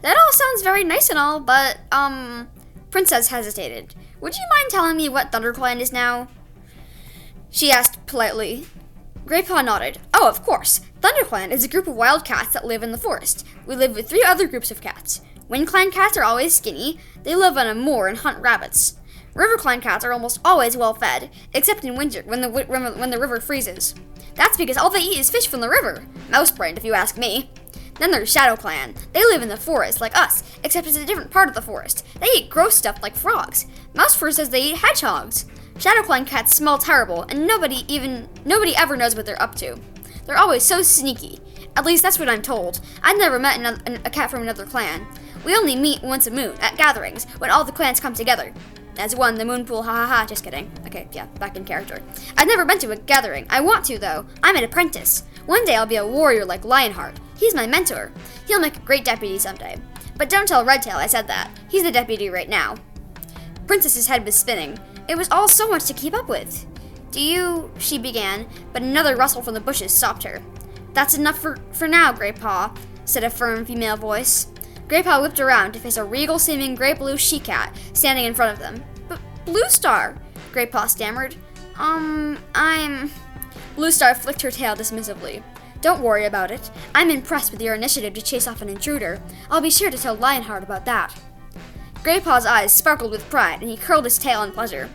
That 0.01 0.17
all 0.17 0.33
sounds 0.33 0.61
very 0.61 0.83
nice 0.83 1.09
and 1.09 1.17
all, 1.17 1.39
but, 1.39 1.77
um, 1.93 2.49
Princess 2.91 3.29
hesitated. 3.29 3.95
Would 4.19 4.35
you 4.35 4.43
mind 4.49 4.69
telling 4.69 4.97
me 4.97 5.07
what 5.07 5.31
ThunderClan 5.31 5.79
is 5.79 5.93
now? 5.93 6.27
She 7.57 7.71
asked 7.71 8.05
politely. 8.05 8.67
Graypaw 9.25 9.65
nodded. 9.65 9.97
Oh, 10.13 10.29
of 10.29 10.43
course. 10.43 10.81
ThunderClan 11.01 11.49
is 11.49 11.63
a 11.63 11.67
group 11.67 11.87
of 11.87 11.95
wild 11.95 12.23
cats 12.23 12.53
that 12.53 12.67
live 12.67 12.83
in 12.83 12.91
the 12.91 12.99
forest. 12.99 13.47
We 13.65 13.75
live 13.75 13.95
with 13.95 14.07
three 14.07 14.23
other 14.23 14.45
groups 14.45 14.69
of 14.69 14.79
cats. 14.79 15.21
WindClan 15.49 15.91
cats 15.91 16.17
are 16.17 16.23
always 16.23 16.53
skinny. 16.53 16.99
They 17.23 17.33
live 17.33 17.57
on 17.57 17.65
a 17.65 17.73
moor 17.73 18.07
and 18.07 18.15
hunt 18.15 18.37
rabbits. 18.43 18.97
RiverClan 19.33 19.81
cats 19.81 20.05
are 20.05 20.13
almost 20.13 20.39
always 20.45 20.77
well 20.77 20.93
fed, 20.93 21.31
except 21.55 21.83
in 21.83 21.95
winter 21.95 22.21
when 22.27 22.41
the 22.41 22.49
when 22.49 23.09
the 23.09 23.19
river 23.19 23.39
freezes. 23.39 23.95
That's 24.35 24.55
because 24.55 24.77
all 24.77 24.91
they 24.91 24.99
eat 24.99 25.17
is 25.17 25.31
fish 25.31 25.47
from 25.47 25.61
the 25.61 25.69
river. 25.69 26.05
Mouse 26.29 26.51
brained, 26.51 26.77
if 26.77 26.85
you 26.85 26.93
ask 26.93 27.17
me. 27.17 27.49
Then 27.97 28.11
there's 28.11 28.31
Shadow 28.31 28.55
Clan. 28.55 28.93
They 29.13 29.25
live 29.25 29.41
in 29.41 29.49
the 29.49 29.57
forest 29.57 29.99
like 29.99 30.15
us, 30.15 30.43
except 30.63 30.85
it's 30.85 30.95
a 30.95 31.05
different 31.07 31.31
part 31.31 31.49
of 31.49 31.55
the 31.55 31.63
forest. 31.63 32.05
They 32.19 32.27
eat 32.35 32.51
gross 32.51 32.75
stuff 32.75 33.01
like 33.01 33.15
frogs. 33.15 33.65
Mousefur 33.95 34.31
says 34.31 34.51
they 34.51 34.61
eat 34.61 34.77
hedgehogs. 34.77 35.45
Shadow 35.79 36.01
Clan 36.01 36.25
cats 36.25 36.55
smell 36.55 36.77
terrible, 36.77 37.23
and 37.23 37.45
nobody 37.45 37.85
even 37.87 38.27
nobody 38.45 38.75
ever 38.75 38.97
knows 38.97 39.15
what 39.15 39.25
they're 39.25 39.41
up 39.41 39.55
to. 39.55 39.79
They're 40.25 40.37
always 40.37 40.63
so 40.63 40.81
sneaky. 40.81 41.39
At 41.75 41.85
least 41.85 42.01
that's 42.01 42.17
what 42.17 42.29
I'm 42.29 42.41
told. 42.41 42.81
I've 43.03 43.17
never 43.17 43.37
met 43.37 43.59
another, 43.59 43.99
a 44.03 44.09
cat 44.09 44.31
from 44.31 44.41
another 44.41 44.65
clan. 44.65 45.05
We 45.45 45.55
only 45.55 45.75
meet 45.75 46.01
once 46.01 46.25
a 46.25 46.31
moon, 46.31 46.55
at 46.59 46.77
gatherings, 46.77 47.25
when 47.37 47.51
all 47.51 47.63
the 47.63 47.71
clans 47.71 47.99
come 47.99 48.15
together. 48.15 48.51
As 48.97 49.15
one, 49.15 49.35
the 49.35 49.45
moon 49.45 49.63
pool, 49.63 49.83
ha 49.83 49.93
ha 49.93 50.07
ha, 50.07 50.25
just 50.25 50.43
kidding. 50.43 50.71
Okay, 50.87 51.07
yeah, 51.11 51.27
back 51.39 51.55
in 51.55 51.63
character. 51.63 52.01
I've 52.35 52.47
never 52.47 52.65
been 52.65 52.79
to 52.79 52.91
a 52.91 52.95
gathering. 52.95 53.45
I 53.51 53.61
want 53.61 53.85
to, 53.85 53.99
though. 53.99 54.25
I'm 54.41 54.55
an 54.55 54.63
apprentice. 54.63 55.23
One 55.45 55.63
day 55.65 55.75
I'll 55.75 55.85
be 55.85 55.97
a 55.97 56.07
warrior 56.07 56.45
like 56.45 56.65
Lionheart. 56.65 57.19
He's 57.37 57.53
my 57.53 57.67
mentor. 57.67 58.11
He'll 58.47 58.59
make 58.59 58.77
a 58.77 58.81
great 58.81 59.05
deputy 59.05 59.37
someday. 59.37 59.77
But 60.17 60.29
don't 60.29 60.47
tell 60.47 60.65
Redtail 60.65 60.97
I 60.97 61.05
said 61.05 61.27
that. 61.27 61.51
He's 61.69 61.83
the 61.83 61.91
deputy 61.91 62.29
right 62.29 62.49
now. 62.49 62.75
Princess's 63.67 64.07
head 64.07 64.25
was 64.25 64.35
spinning. 64.35 64.79
It 65.07 65.17
was 65.17 65.29
all 65.31 65.47
so 65.47 65.69
much 65.69 65.85
to 65.85 65.93
keep 65.93 66.13
up 66.13 66.27
with. 66.27 66.65
Do 67.11 67.21
you, 67.21 67.71
she 67.79 67.97
began, 67.97 68.47
but 68.73 68.81
another 68.81 69.15
rustle 69.15 69.41
from 69.41 69.53
the 69.53 69.59
bushes 69.59 69.93
stopped 69.93 70.23
her. 70.23 70.41
That's 70.93 71.17
enough 71.17 71.39
for, 71.39 71.57
for 71.71 71.87
now, 71.87 72.11
Graypaw, 72.11 72.77
said 73.05 73.23
a 73.23 73.29
firm 73.29 73.65
female 73.65 73.97
voice. 73.97 74.47
Graypaw 74.87 75.21
whipped 75.21 75.39
around 75.39 75.73
to 75.73 75.79
face 75.79 75.97
a 75.97 76.03
regal 76.03 76.39
seeming 76.39 76.75
gray 76.75 76.93
blue 76.93 77.17
she 77.17 77.39
cat 77.39 77.75
standing 77.93 78.25
in 78.25 78.33
front 78.33 78.53
of 78.53 78.59
them. 78.59 78.83
But 79.07 79.19
Blue 79.45 79.67
Star, 79.69 80.17
Graypaw 80.53 80.89
stammered. 80.89 81.35
Um, 81.77 82.39
I'm. 82.55 83.11
Blue 83.75 83.91
Star 83.91 84.15
flicked 84.15 84.41
her 84.41 84.51
tail 84.51 84.75
dismissively. 84.75 85.43
Don't 85.81 86.01
worry 86.01 86.25
about 86.25 86.51
it. 86.51 86.71
I'm 86.95 87.09
impressed 87.09 87.51
with 87.51 87.61
your 87.61 87.75
initiative 87.75 88.13
to 88.15 88.21
chase 88.21 88.47
off 88.47 88.61
an 88.61 88.69
intruder. 88.69 89.21
I'll 89.51 89.61
be 89.61 89.69
sure 89.69 89.91
to 89.91 89.97
tell 89.97 90.15
Lionheart 90.15 90.63
about 90.63 90.85
that. 90.85 91.13
Graypaw's 92.03 92.45
eyes 92.45 92.71
sparkled 92.71 93.11
with 93.11 93.29
pride, 93.29 93.61
and 93.61 93.69
he 93.69 93.77
curled 93.77 94.05
his 94.05 94.17
tail 94.17 94.43
in 94.43 94.51
pleasure. 94.51 94.89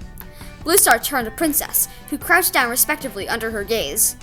Blue 0.64 0.76
Star 0.76 0.98
turned 0.98 1.24
to 1.26 1.30
Princess, 1.30 1.88
who 2.08 2.18
crouched 2.18 2.52
down 2.52 2.70
respectively 2.70 3.28
under 3.28 3.50
her 3.50 3.64
gaze. 3.64 4.16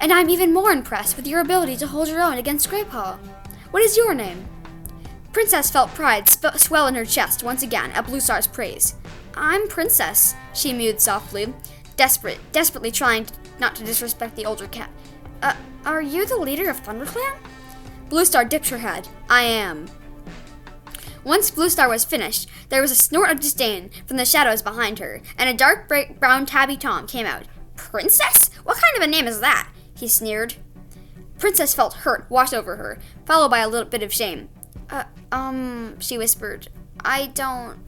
And 0.00 0.12
I'm 0.12 0.28
even 0.28 0.52
more 0.52 0.72
impressed 0.72 1.16
with 1.16 1.26
your 1.26 1.40
ability 1.40 1.76
to 1.78 1.86
hold 1.86 2.08
your 2.08 2.20
own 2.20 2.38
against 2.38 2.68
Graypaw. 2.68 3.18
What 3.70 3.82
is 3.82 3.96
your 3.96 4.14
name? 4.14 4.46
Princess 5.32 5.70
felt 5.70 5.94
pride 5.94 6.28
sp- 6.28 6.56
swell 6.56 6.86
in 6.86 6.94
her 6.94 7.04
chest 7.04 7.42
once 7.42 7.62
again 7.62 7.92
at 7.92 8.06
Blue 8.06 8.20
Star's 8.20 8.46
praise. 8.46 8.94
I'm 9.36 9.68
Princess, 9.68 10.34
she 10.54 10.72
mewed 10.72 11.00
softly, 11.00 11.52
desperate, 11.96 12.38
desperately 12.52 12.90
trying 12.90 13.26
not 13.58 13.76
to 13.76 13.84
disrespect 13.84 14.34
the 14.34 14.46
older 14.46 14.66
cat. 14.66 14.90
Uh, 15.42 15.54
are 15.84 16.02
you 16.02 16.26
the 16.26 16.36
leader 16.36 16.68
of 16.70 16.82
ThunderClan? 16.82 17.36
Blue 18.08 18.24
Star 18.24 18.44
dipped 18.44 18.68
her 18.70 18.78
head. 18.78 19.08
I 19.28 19.42
am. 19.42 19.86
Once 21.26 21.50
Blue 21.50 21.68
Star 21.68 21.88
was 21.88 22.04
finished, 22.04 22.48
there 22.68 22.80
was 22.80 22.92
a 22.92 22.94
snort 22.94 23.30
of 23.32 23.40
disdain 23.40 23.90
from 24.06 24.16
the 24.16 24.24
shadows 24.24 24.62
behind 24.62 25.00
her, 25.00 25.20
and 25.36 25.50
a 25.50 25.54
dark 25.54 25.92
brown 26.20 26.46
tabby 26.46 26.76
Tom 26.76 27.04
came 27.08 27.26
out. 27.26 27.42
Princess? 27.74 28.48
What 28.62 28.76
kind 28.80 28.96
of 28.96 29.02
a 29.02 29.10
name 29.10 29.26
is 29.26 29.40
that? 29.40 29.68
He 29.96 30.06
sneered. 30.06 30.54
Princess 31.40 31.74
felt 31.74 31.94
hurt 31.94 32.30
wash 32.30 32.52
over 32.52 32.76
her, 32.76 33.00
followed 33.24 33.48
by 33.48 33.58
a 33.58 33.68
little 33.68 33.88
bit 33.88 34.04
of 34.04 34.14
shame. 34.14 34.48
Uh, 34.88 35.02
um, 35.32 35.98
she 35.98 36.16
whispered. 36.16 36.68
I 37.04 37.26
don't. 37.26 37.80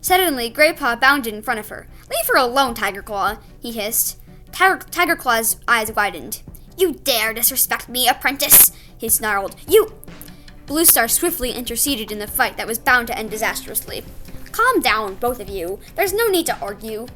Suddenly, 0.00 0.48
Graypaw 0.48 1.00
bounded 1.00 1.34
in 1.34 1.42
front 1.42 1.58
of 1.58 1.70
her. 1.70 1.88
Leave 2.08 2.28
her 2.28 2.36
alone, 2.36 2.74
Tiger 2.74 3.02
Claw, 3.02 3.38
he 3.58 3.72
hissed. 3.72 4.20
Tiger, 4.52 4.78
Tiger 4.88 5.16
Claw's 5.16 5.56
eyes 5.66 5.90
widened. 5.90 6.42
You 6.76 6.92
dare 6.92 7.34
disrespect 7.34 7.88
me, 7.88 8.06
apprentice! 8.06 8.70
He 8.96 9.08
snarled. 9.08 9.56
You. 9.66 9.94
Blue 10.68 10.84
Star 10.84 11.08
swiftly 11.08 11.52
interceded 11.52 12.12
in 12.12 12.18
the 12.18 12.26
fight 12.26 12.58
that 12.58 12.66
was 12.66 12.78
bound 12.78 13.06
to 13.06 13.18
end 13.18 13.30
disastrously. 13.30 14.04
Calm 14.52 14.80
down, 14.80 15.14
both 15.14 15.40
of 15.40 15.48
you. 15.48 15.80
There's 15.96 16.12
no 16.12 16.26
need 16.26 16.44
to 16.44 16.58
argue. 16.60 17.06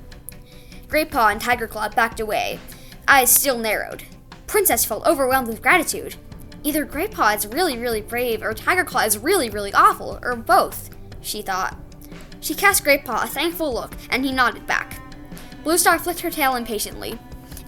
Graypaw 0.88 1.32
and 1.32 1.40
Tiger 1.40 1.68
Claw 1.68 1.90
backed 1.90 2.18
away, 2.18 2.58
eyes 3.06 3.30
still 3.30 3.58
narrowed. 3.58 4.04
Princess 4.46 4.86
felt 4.86 5.06
overwhelmed 5.06 5.48
with 5.48 5.60
gratitude. 5.60 6.16
Either 6.62 6.86
Graypaw 6.86 7.36
is 7.36 7.46
really, 7.46 7.76
really 7.76 8.00
brave, 8.00 8.42
or 8.42 8.54
Tiger 8.54 8.84
Claw 8.84 9.02
is 9.02 9.18
really, 9.18 9.50
really 9.50 9.74
awful, 9.74 10.18
or 10.22 10.34
both, 10.34 10.88
she 11.20 11.42
thought. 11.42 11.76
She 12.40 12.54
cast 12.54 12.84
Graypaw 12.84 13.24
a 13.24 13.26
thankful 13.26 13.72
look, 13.72 13.92
and 14.08 14.24
he 14.24 14.32
nodded 14.32 14.66
back. 14.66 14.98
Blue 15.62 15.76
Star 15.76 15.98
flicked 15.98 16.20
her 16.20 16.30
tail 16.30 16.56
impatiently. 16.56 17.18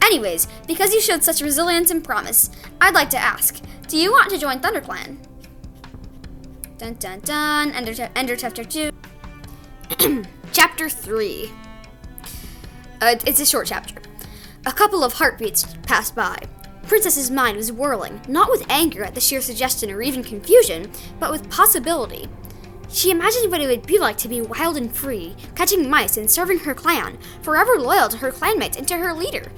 Anyways, 0.02 0.48
because 0.66 0.94
you 0.94 1.00
showed 1.02 1.22
such 1.22 1.42
resilience 1.42 1.90
and 1.90 2.02
promise, 2.02 2.50
I'd 2.80 2.94
like 2.94 3.10
to 3.10 3.18
ask 3.18 3.60
do 3.86 3.98
you 3.98 4.12
want 4.12 4.30
to 4.30 4.38
join 4.38 4.60
ThunderClan? 4.60 5.33
Dun 6.84 6.96
dun 6.96 7.20
dun, 7.20 7.70
Ender, 7.70 8.10
Ender 8.14 8.36
Chapter 8.36 8.62
2. 8.62 8.90
chapter 10.52 10.90
3. 10.90 11.50
Uh, 13.00 13.16
it's 13.26 13.40
a 13.40 13.46
short 13.46 13.66
chapter. 13.66 14.02
A 14.66 14.72
couple 14.72 15.02
of 15.02 15.14
heartbeats 15.14 15.64
passed 15.84 16.14
by. 16.14 16.36
Princess's 16.86 17.30
mind 17.30 17.56
was 17.56 17.72
whirling, 17.72 18.20
not 18.28 18.50
with 18.50 18.66
anger 18.68 19.02
at 19.02 19.14
the 19.14 19.20
sheer 19.22 19.40
suggestion 19.40 19.90
or 19.90 20.02
even 20.02 20.22
confusion, 20.22 20.90
but 21.18 21.30
with 21.30 21.48
possibility. 21.48 22.28
She 22.90 23.10
imagined 23.10 23.50
what 23.50 23.62
it 23.62 23.66
would 23.66 23.86
be 23.86 23.98
like 23.98 24.18
to 24.18 24.28
be 24.28 24.42
wild 24.42 24.76
and 24.76 24.94
free, 24.94 25.36
catching 25.54 25.88
mice 25.88 26.18
and 26.18 26.30
serving 26.30 26.58
her 26.58 26.74
clan, 26.74 27.16
forever 27.40 27.78
loyal 27.78 28.10
to 28.10 28.18
her 28.18 28.30
clanmates 28.30 28.76
and 28.76 28.86
to 28.88 28.98
her 28.98 29.14
leader. 29.14 29.50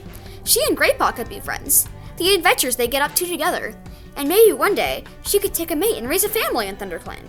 She 0.45 0.65
and 0.69 0.79
Graypaw 0.79 1.17
could 1.17 1.29
be 1.29 1.41
friends. 1.41 1.89
The 2.19 2.37
adventures 2.37 2.77
they 2.77 2.87
get 2.87 3.03
up 3.03 3.17
to 3.17 3.27
together. 3.27 3.75
And 4.17 4.29
maybe 4.29 4.53
one 4.53 4.75
day 4.75 5.05
she 5.25 5.39
could 5.39 5.55
take 5.55 5.71
a 5.71 5.77
mate 5.77 5.99
and 5.99 6.09
raise 6.09 6.25
a 6.25 6.29
family 6.29 6.69
in 6.69 6.77
ThunderClan. 6.77 7.29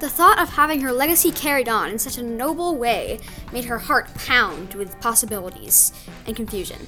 The 0.00 0.08
thought 0.08 0.38
of 0.38 0.50
having 0.50 0.80
her 0.82 0.92
legacy 0.92 1.32
carried 1.32 1.68
on 1.68 1.90
in 1.90 1.98
such 1.98 2.18
a 2.18 2.22
noble 2.22 2.76
way 2.76 3.18
made 3.52 3.64
her 3.64 3.78
heart 3.78 4.14
pound 4.14 4.74
with 4.74 5.00
possibilities 5.00 5.92
and 6.26 6.36
confusion. 6.36 6.78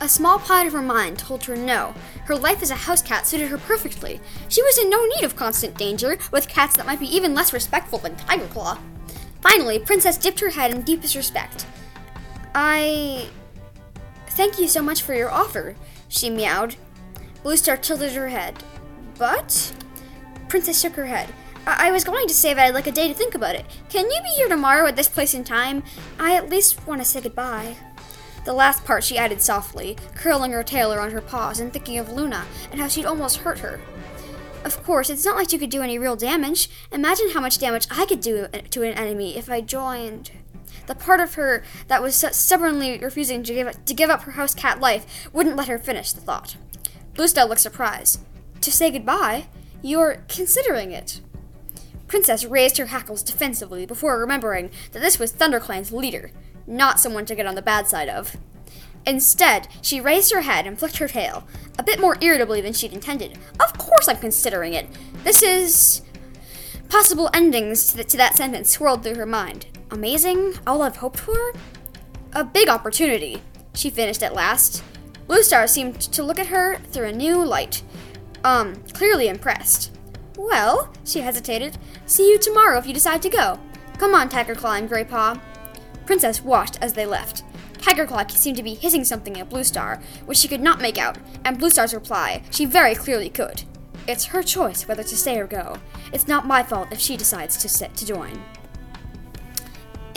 A 0.00 0.08
small 0.08 0.38
part 0.38 0.66
of 0.66 0.72
her 0.72 0.82
mind 0.82 1.18
told 1.18 1.44
her 1.44 1.56
no. 1.56 1.94
Her 2.24 2.36
life 2.36 2.62
as 2.62 2.70
a 2.70 2.74
house 2.74 3.00
cat 3.00 3.26
suited 3.26 3.48
her 3.48 3.58
perfectly. 3.58 4.20
She 4.48 4.62
was 4.62 4.78
in 4.78 4.90
no 4.90 5.04
need 5.06 5.24
of 5.24 5.36
constant 5.36 5.78
danger 5.78 6.18
with 6.32 6.48
cats 6.48 6.76
that 6.76 6.86
might 6.86 7.00
be 7.00 7.14
even 7.16 7.34
less 7.34 7.52
respectful 7.52 8.00
than 8.00 8.16
Tiger 8.16 8.46
Claw. 8.48 8.78
Finally, 9.40 9.78
Princess 9.78 10.18
dipped 10.18 10.40
her 10.40 10.50
head 10.50 10.72
in 10.72 10.82
deepest 10.82 11.14
respect. 11.14 11.66
I. 12.54 13.28
Thank 14.36 14.58
you 14.58 14.68
so 14.68 14.82
much 14.82 15.00
for 15.00 15.14
your 15.14 15.30
offer, 15.30 15.76
she 16.08 16.28
meowed. 16.28 16.76
Blue 17.42 17.56
Star 17.56 17.78
tilted 17.78 18.12
her 18.12 18.28
head. 18.28 18.62
But? 19.18 19.72
Princess 20.50 20.78
shook 20.78 20.92
her 20.92 21.06
head. 21.06 21.32
I-, 21.66 21.88
I 21.88 21.90
was 21.90 22.04
going 22.04 22.28
to 22.28 22.34
say 22.34 22.52
that 22.52 22.66
I'd 22.66 22.74
like 22.74 22.86
a 22.86 22.92
day 22.92 23.08
to 23.08 23.14
think 23.14 23.34
about 23.34 23.54
it. 23.54 23.64
Can 23.88 24.04
you 24.10 24.20
be 24.22 24.28
here 24.36 24.48
tomorrow 24.48 24.86
at 24.86 24.94
this 24.94 25.08
place 25.08 25.32
and 25.32 25.46
time? 25.46 25.82
I 26.20 26.36
at 26.36 26.50
least 26.50 26.86
want 26.86 27.00
to 27.00 27.08
say 27.08 27.22
goodbye. 27.22 27.76
The 28.44 28.52
last 28.52 28.84
part 28.84 29.04
she 29.04 29.16
added 29.16 29.40
softly, 29.40 29.96
curling 30.14 30.52
her 30.52 30.62
tail 30.62 30.92
around 30.92 31.12
her 31.12 31.22
paws 31.22 31.58
and 31.58 31.72
thinking 31.72 31.96
of 31.98 32.12
Luna 32.12 32.44
and 32.70 32.78
how 32.78 32.88
she'd 32.88 33.06
almost 33.06 33.38
hurt 33.38 33.60
her. 33.60 33.80
Of 34.64 34.82
course, 34.84 35.08
it's 35.08 35.24
not 35.24 35.36
like 35.36 35.50
you 35.50 35.58
could 35.58 35.70
do 35.70 35.80
any 35.80 35.98
real 35.98 36.14
damage. 36.14 36.68
Imagine 36.92 37.30
how 37.30 37.40
much 37.40 37.56
damage 37.56 37.86
I 37.90 38.04
could 38.04 38.20
do 38.20 38.48
to 38.48 38.82
an 38.82 38.92
enemy 38.98 39.38
if 39.38 39.48
I 39.48 39.62
joined. 39.62 40.30
The 40.86 40.94
part 40.94 41.20
of 41.20 41.34
her 41.34 41.62
that 41.88 42.02
was 42.02 42.16
stubbornly 42.16 42.98
refusing 42.98 43.42
to 43.42 43.54
give, 43.54 43.84
to 43.84 43.94
give 43.94 44.10
up 44.10 44.22
her 44.22 44.32
house 44.32 44.54
cat 44.54 44.80
life 44.80 45.28
wouldn't 45.32 45.56
let 45.56 45.68
her 45.68 45.78
finish 45.78 46.12
the 46.12 46.20
thought. 46.20 46.56
Bluestar 47.14 47.48
looked 47.48 47.60
surprised. 47.60 48.20
To 48.60 48.72
say 48.72 48.90
goodbye? 48.90 49.46
You're 49.82 50.24
considering 50.28 50.92
it. 50.92 51.20
Princess 52.06 52.44
raised 52.44 52.78
her 52.78 52.86
hackles 52.86 53.22
defensively 53.22 53.84
before 53.84 54.18
remembering 54.18 54.70
that 54.92 55.00
this 55.00 55.18
was 55.18 55.32
ThunderClan's 55.32 55.92
leader, 55.92 56.30
not 56.66 57.00
someone 57.00 57.26
to 57.26 57.34
get 57.34 57.46
on 57.46 57.56
the 57.56 57.62
bad 57.62 57.88
side 57.88 58.08
of. 58.08 58.36
Instead, 59.04 59.68
she 59.82 60.00
raised 60.00 60.32
her 60.32 60.40
head 60.42 60.66
and 60.66 60.78
flicked 60.78 60.98
her 60.98 61.08
tail, 61.08 61.46
a 61.78 61.82
bit 61.82 62.00
more 62.00 62.16
irritably 62.20 62.60
than 62.60 62.72
she'd 62.72 62.92
intended. 62.92 63.38
Of 63.60 63.78
course 63.78 64.08
I'm 64.08 64.18
considering 64.18 64.74
it. 64.74 64.86
This 65.24 65.42
is. 65.42 66.02
Possible 66.88 67.30
endings 67.34 67.92
to 67.92 68.16
that 68.16 68.36
sentence 68.36 68.70
swirled 68.70 69.02
through 69.02 69.16
her 69.16 69.26
mind. 69.26 69.66
Amazing? 69.90 70.54
All 70.66 70.82
I've 70.82 70.96
hoped 70.96 71.20
for? 71.20 71.52
A 72.32 72.44
big 72.44 72.68
opportunity, 72.68 73.42
she 73.74 73.88
finished 73.88 74.22
at 74.22 74.34
last. 74.34 74.82
Blue 75.26 75.42
Star 75.42 75.66
seemed 75.66 76.00
to 76.00 76.22
look 76.22 76.38
at 76.38 76.48
her 76.48 76.78
through 76.90 77.06
a 77.06 77.12
new 77.12 77.44
light. 77.44 77.82
Um, 78.44 78.76
clearly 78.92 79.28
impressed. 79.28 79.96
Well, 80.36 80.92
she 81.04 81.20
hesitated. 81.20 81.78
See 82.04 82.28
you 82.30 82.38
tomorrow 82.38 82.78
if 82.78 82.86
you 82.86 82.92
decide 82.94 83.22
to 83.22 83.28
go. 83.28 83.58
Come 83.98 84.14
on, 84.14 84.28
Tiger 84.28 84.54
Claw 84.54 84.74
and 84.74 84.90
Graypaw. 84.90 85.40
Princess 86.04 86.42
watched 86.42 86.78
as 86.82 86.92
they 86.92 87.06
left. 87.06 87.44
Tiger 87.78 88.06
Claw 88.06 88.26
seemed 88.26 88.56
to 88.56 88.62
be 88.62 88.74
hissing 88.74 89.04
something 89.04 89.38
at 89.38 89.48
Blue 89.48 89.64
Star, 89.64 90.00
which 90.26 90.38
she 90.38 90.48
could 90.48 90.60
not 90.60 90.80
make 90.80 90.98
out, 90.98 91.18
and 91.44 91.58
Blue 91.58 91.70
Star's 91.70 91.94
reply 91.94 92.42
she 92.50 92.64
very 92.64 92.94
clearly 92.94 93.30
could. 93.30 93.62
It's 94.08 94.26
her 94.26 94.42
choice 94.42 94.86
whether 94.86 95.02
to 95.02 95.16
stay 95.16 95.38
or 95.38 95.46
go. 95.46 95.78
It's 96.12 96.28
not 96.28 96.46
my 96.46 96.62
fault 96.62 96.88
if 96.90 96.98
she 96.98 97.16
decides 97.16 97.56
to 97.58 97.68
sit 97.68 97.96
to 97.96 98.06
join. 98.06 98.42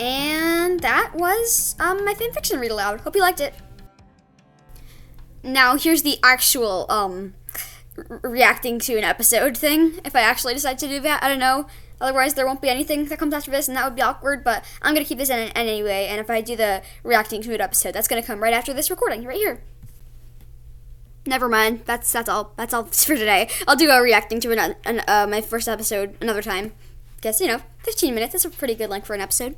And 0.00 0.80
that 0.80 1.14
was 1.14 1.76
um, 1.78 2.04
my 2.06 2.14
fanfiction 2.14 2.58
read 2.58 2.70
aloud. 2.70 3.00
Hope 3.00 3.14
you 3.14 3.20
liked 3.20 3.40
it. 3.40 3.54
Now 5.42 5.76
here's 5.76 6.02
the 6.02 6.18
actual 6.22 6.86
um, 6.88 7.34
reacting 8.22 8.78
to 8.80 8.96
an 8.96 9.04
episode 9.04 9.58
thing. 9.58 10.00
If 10.04 10.16
I 10.16 10.20
actually 10.22 10.54
decide 10.54 10.78
to 10.78 10.88
do 10.88 11.00
that, 11.00 11.22
I 11.22 11.28
don't 11.28 11.38
know. 11.38 11.66
Otherwise, 12.00 12.32
there 12.32 12.46
won't 12.46 12.62
be 12.62 12.70
anything 12.70 13.04
that 13.04 13.18
comes 13.18 13.34
after 13.34 13.50
this, 13.50 13.68
and 13.68 13.76
that 13.76 13.84
would 13.84 13.94
be 13.94 14.00
awkward. 14.00 14.42
But 14.42 14.64
I'm 14.80 14.94
gonna 14.94 15.04
keep 15.04 15.18
this 15.18 15.28
in, 15.28 15.38
in 15.38 15.50
anyway. 15.50 16.06
And 16.08 16.18
if 16.18 16.30
I 16.30 16.40
do 16.40 16.56
the 16.56 16.82
reacting 17.02 17.42
to 17.42 17.54
an 17.54 17.60
episode, 17.60 17.92
that's 17.92 18.08
gonna 18.08 18.22
come 18.22 18.42
right 18.42 18.54
after 18.54 18.72
this 18.72 18.90
recording, 18.90 19.24
right 19.24 19.36
here. 19.36 19.62
never 21.26 21.46
mind. 21.46 21.82
That's 21.84 22.10
that's 22.10 22.30
all. 22.30 22.54
That's 22.56 22.72
all 22.72 22.84
for 22.84 23.16
today. 23.16 23.50
I'll 23.68 23.76
do 23.76 23.90
a 23.90 24.00
reacting 24.00 24.40
to 24.40 24.52
an, 24.52 24.76
an, 24.86 25.02
uh, 25.06 25.26
my 25.28 25.42
first 25.42 25.68
episode 25.68 26.16
another 26.22 26.40
time. 26.40 26.72
Guess 27.20 27.38
you 27.38 27.48
know, 27.48 27.60
15 27.82 28.14
minutes. 28.14 28.32
That's 28.32 28.46
a 28.46 28.50
pretty 28.50 28.74
good 28.74 28.88
length 28.88 29.06
for 29.06 29.12
an 29.12 29.20
episode. 29.20 29.56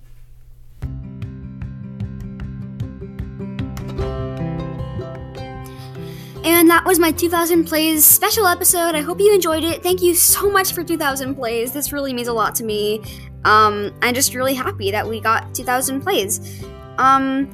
And 6.44 6.68
that 6.70 6.84
was 6.84 6.99
my 6.99 7.12
2000 7.12 7.64
plays 7.66 8.04
special 8.04 8.46
episode. 8.46 8.96
I 8.96 9.00
hope 9.00 9.20
you 9.20 9.32
enjoyed 9.32 9.62
it. 9.62 9.82
Thank 9.82 10.02
you 10.02 10.14
so 10.14 10.50
much 10.50 10.72
for 10.72 10.82
2000 10.82 11.37
plays. 11.37 11.72
This 11.72 11.92
really 11.92 12.12
means 12.12 12.26
a 12.26 12.32
lot 12.32 12.54
to 12.56 12.64
me. 12.64 13.00
Um, 13.44 13.94
I'm 14.02 14.14
just 14.14 14.34
really 14.34 14.54
happy 14.54 14.90
that 14.90 15.06
we 15.06 15.20
got 15.20 15.54
2000 15.54 16.00
plays. 16.00 16.64
Um, 16.99 17.49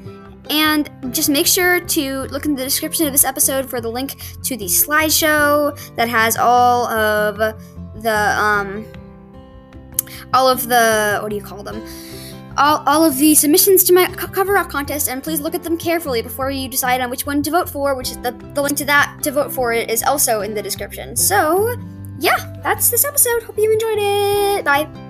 and 0.48 0.90
just 1.12 1.28
make 1.28 1.46
sure 1.46 1.80
to 1.80 2.22
look 2.24 2.46
in 2.46 2.54
the 2.54 2.64
description 2.64 3.06
of 3.06 3.12
this 3.12 3.24
episode 3.24 3.68
for 3.68 3.80
the 3.80 3.90
link 3.90 4.16
to 4.44 4.56
the 4.56 4.64
slideshow 4.64 5.78
that 5.96 6.08
has 6.08 6.38
all 6.38 6.86
of 6.86 7.36
the 8.02 8.40
um, 8.40 8.86
all 10.32 10.48
of 10.48 10.68
the 10.68 11.18
what 11.20 11.28
do 11.28 11.36
you 11.36 11.42
call 11.42 11.62
them? 11.62 11.82
All, 12.58 12.82
all 12.86 13.04
of 13.04 13.16
the 13.16 13.34
submissions 13.34 13.84
to 13.84 13.92
my 13.92 14.06
co- 14.06 14.26
cover 14.26 14.56
art 14.58 14.68
contest, 14.68 15.08
and 15.08 15.22
please 15.22 15.40
look 15.40 15.54
at 15.54 15.62
them 15.62 15.78
carefully 15.78 16.22
before 16.22 16.50
you 16.50 16.68
decide 16.68 17.00
on 17.00 17.08
which 17.08 17.24
one 17.24 17.42
to 17.44 17.50
vote 17.50 17.68
for. 17.68 17.94
Which 17.94 18.10
is 18.10 18.18
the, 18.18 18.32
the 18.54 18.62
link 18.62 18.76
to 18.78 18.84
that 18.86 19.18
to 19.22 19.30
vote 19.30 19.52
for 19.52 19.72
it 19.72 19.88
is 19.88 20.02
also 20.02 20.40
in 20.40 20.54
the 20.54 20.62
description. 20.62 21.16
So, 21.16 21.76
yeah, 22.18 22.60
that's 22.62 22.90
this 22.90 23.04
episode. 23.04 23.44
Hope 23.44 23.56
you 23.56 23.72
enjoyed 23.72 23.98
it. 23.98 24.64
Bye. 24.64 25.07